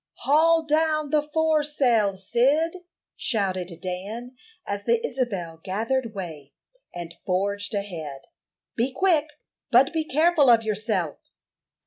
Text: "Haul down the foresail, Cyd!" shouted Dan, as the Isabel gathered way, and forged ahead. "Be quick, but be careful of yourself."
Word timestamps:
"Haul 0.21 0.65
down 0.65 1.11
the 1.11 1.21
foresail, 1.21 2.17
Cyd!" 2.17 2.77
shouted 3.15 3.77
Dan, 3.83 4.35
as 4.65 4.83
the 4.83 4.99
Isabel 5.05 5.61
gathered 5.63 6.15
way, 6.15 6.53
and 6.91 7.13
forged 7.23 7.75
ahead. 7.75 8.21
"Be 8.75 8.91
quick, 8.91 9.33
but 9.69 9.93
be 9.93 10.03
careful 10.03 10.49
of 10.49 10.63
yourself." 10.63 11.19